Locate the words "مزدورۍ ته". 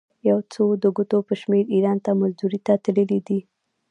2.19-2.73